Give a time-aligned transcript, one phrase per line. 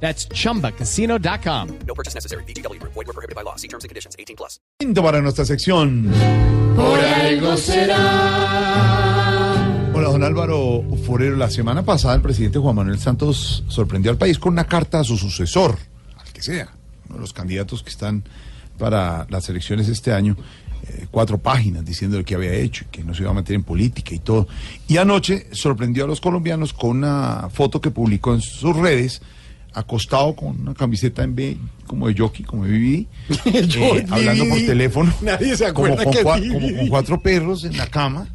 [0.00, 1.68] That's chumbacasino.com.
[1.86, 2.44] No purchase necessary.
[2.44, 2.80] BGW.
[2.82, 3.56] Void were prohibited by law.
[3.56, 4.14] See terms and conditions.
[4.18, 4.60] 18 plus.
[4.94, 6.12] Para nuestra sección.
[6.76, 7.96] Por algo será.
[9.94, 11.36] Hola, don Álvaro Forero.
[11.36, 15.04] La semana pasada el presidente Juan Manuel Santos sorprendió al país con una carta a
[15.04, 15.78] su sucesor,
[16.18, 16.68] al que sea,
[17.06, 18.22] uno de los candidatos que están
[18.78, 20.36] para las elecciones este año.
[20.88, 23.54] eh, cuatro páginas diciendo lo que había hecho y que no se iba a meter
[23.56, 24.46] en política y todo.
[24.86, 29.22] Y anoche sorprendió a los colombianos con una foto que publicó en sus redes,
[29.76, 33.08] acostado con una camiseta en B, como de jockey, como de Vivi,
[33.44, 35.12] eh, hablando por teléfono.
[35.20, 36.52] Nadie se como acuerda con, que cua- Vivi.
[36.54, 38.26] como con cuatro perros en la cama,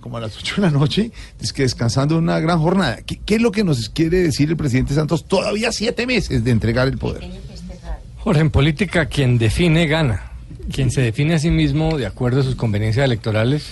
[0.00, 2.98] como a las 8 de la noche, es que descansando una gran jornada.
[3.06, 6.50] ¿Qué, qué es lo que nos quiere decir el presidente Santos todavía siete meses de
[6.50, 7.24] entregar el poder?
[8.18, 10.30] Jorge, en política quien define gana.
[10.72, 13.64] Quien se define a sí mismo de acuerdo a sus conveniencias electorales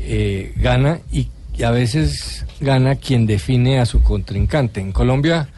[0.00, 4.80] eh, gana y, y a veces gana quien define a su contrincante.
[4.80, 5.48] En Colombia,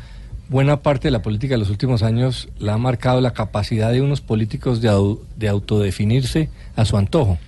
[0.48, 4.00] buena parte de la política de los últimos años la ha marcado la capacidad de
[4.00, 7.38] unos políticos de, au- de autodefinirse a su antojo.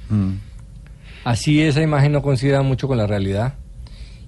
[1.24, 3.54] Así esa imagen no coincide mucho con la realidad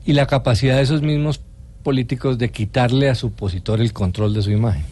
[0.05, 1.41] y la capacidad de esos mismos
[1.83, 4.85] políticos de quitarle a su opositor el control de su imagen.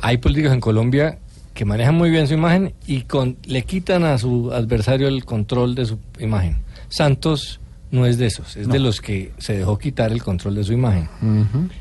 [0.00, 1.18] Hay políticos en Colombia
[1.52, 5.74] que manejan muy bien su imagen y con, le quitan a su adversario el control
[5.74, 6.56] de su imagen.
[6.88, 10.64] Santos no es de esos, es de los que se dejó quitar el control de
[10.64, 11.08] su imagen.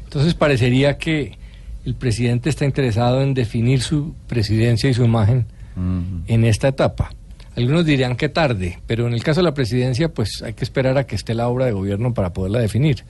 [0.03, 1.37] Entonces parecería que
[1.85, 5.45] el presidente está interesado en definir su presidencia y su imagen
[6.27, 7.11] en esta etapa.
[7.55, 10.97] Algunos dirían que tarde, pero en el caso de la presidencia, pues hay que esperar
[10.97, 13.03] a que esté la obra de gobierno para poderla definir.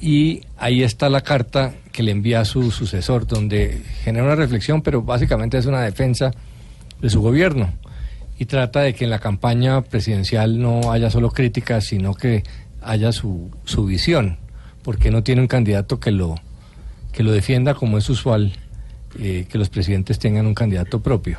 [0.00, 4.80] Y ahí está la carta que le envía a su sucesor, donde genera una reflexión,
[4.80, 6.30] pero básicamente es una defensa
[7.00, 7.72] de su gobierno.
[8.40, 12.42] Y trata de que en la campaña presidencial no haya solo críticas, sino que
[12.80, 14.38] haya su, su visión,
[14.82, 16.36] porque no tiene un candidato que lo,
[17.12, 18.52] que lo defienda como es usual,
[19.18, 21.38] eh, que los presidentes tengan un candidato propio.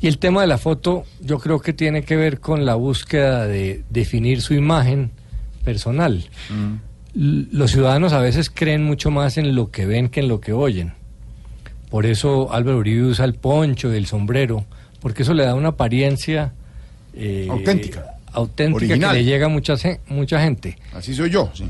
[0.00, 3.46] Y el tema de la foto yo creo que tiene que ver con la búsqueda
[3.46, 5.12] de definir su imagen
[5.64, 6.24] personal.
[7.14, 10.40] L- Los ciudadanos a veces creen mucho más en lo que ven que en lo
[10.40, 10.94] que oyen.
[11.90, 14.64] Por eso Álvaro Uribe usa el poncho y el sombrero,
[15.04, 16.52] porque eso le da una apariencia
[17.12, 18.06] eh, Auténtica.
[18.32, 19.12] auténtica Original.
[19.12, 19.74] que le llega a mucha,
[20.08, 20.78] mucha gente.
[20.94, 21.64] Así soy yo, sí.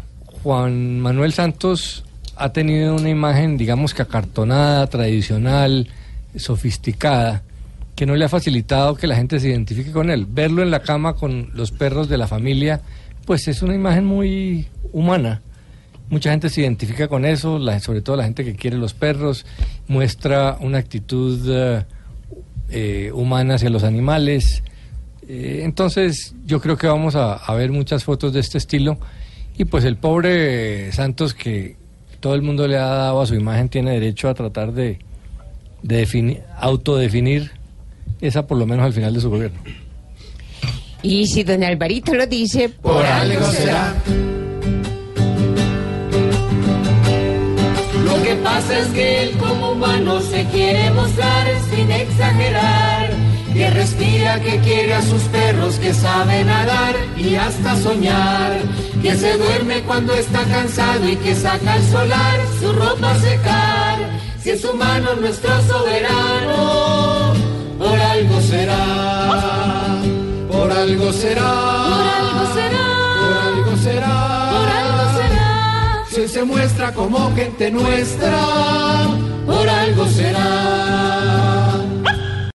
[0.44, 2.04] Juan Manuel Santos
[2.36, 5.88] ha tenido una imagen, digamos que acartonada, tradicional,
[6.36, 7.42] sofisticada,
[7.96, 10.26] que no le ha facilitado que la gente se identifique con él.
[10.28, 12.80] Verlo en la cama con los perros de la familia,
[13.24, 15.40] pues es una imagen muy humana.
[16.10, 19.46] Mucha gente se identifica con eso, la- sobre todo la gente que quiere los perros,
[19.88, 21.84] muestra una actitud eh,
[22.74, 24.62] eh, humana hacia los animales.
[25.28, 28.98] Eh, entonces yo creo que vamos a, a ver muchas fotos de este estilo
[29.56, 31.76] y pues el pobre Santos que
[32.20, 34.98] todo el mundo le ha dado a su imagen tiene derecho a tratar de,
[35.82, 37.52] de defini- autodefinir
[38.20, 39.60] esa por lo menos al final de su gobierno.
[41.02, 43.94] Y si don Alvarito lo dice, Por algo será.
[48.04, 51.46] Lo que pasa es que él como humano se quiere mostrar
[52.04, 53.10] exagerar.
[53.52, 58.58] Que respira, que quiere a sus perros, que sabe nadar y hasta soñar.
[59.00, 63.98] Que se duerme cuando está cansado y que saca al solar su ropa a secar.
[64.42, 67.32] Si es humano nuestro soberano,
[67.78, 70.02] por algo será.
[70.50, 71.52] Por algo será.
[71.90, 72.86] Por algo será.
[73.20, 74.50] Por algo será.
[74.50, 76.04] Por algo será.
[76.10, 78.36] Si se muestra como gente nuestra,